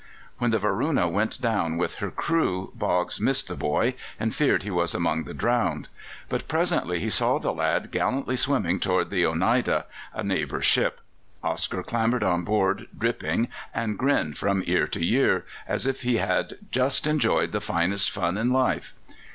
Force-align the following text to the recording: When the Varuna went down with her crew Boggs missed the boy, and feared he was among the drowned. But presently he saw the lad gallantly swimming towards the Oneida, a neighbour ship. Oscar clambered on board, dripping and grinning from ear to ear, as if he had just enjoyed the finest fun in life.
When 0.39 0.49
the 0.49 0.57
Varuna 0.57 1.07
went 1.07 1.39
down 1.39 1.77
with 1.77 1.93
her 2.01 2.09
crew 2.09 2.71
Boggs 2.73 3.21
missed 3.21 3.47
the 3.47 3.55
boy, 3.55 3.93
and 4.19 4.33
feared 4.33 4.63
he 4.63 4.71
was 4.71 4.95
among 4.95 5.25
the 5.25 5.33
drowned. 5.35 5.89
But 6.27 6.47
presently 6.47 6.99
he 6.99 7.11
saw 7.11 7.37
the 7.37 7.53
lad 7.53 7.91
gallantly 7.91 8.35
swimming 8.35 8.79
towards 8.79 9.11
the 9.11 9.23
Oneida, 9.27 9.85
a 10.11 10.23
neighbour 10.23 10.59
ship. 10.59 11.01
Oscar 11.43 11.83
clambered 11.83 12.23
on 12.23 12.43
board, 12.43 12.87
dripping 12.97 13.49
and 13.75 13.95
grinning 13.95 14.33
from 14.33 14.63
ear 14.65 14.87
to 14.87 15.07
ear, 15.07 15.45
as 15.67 15.85
if 15.85 16.01
he 16.01 16.17
had 16.17 16.53
just 16.71 17.05
enjoyed 17.05 17.51
the 17.51 17.61
finest 17.61 18.09
fun 18.09 18.39
in 18.39 18.51
life. 18.51 18.95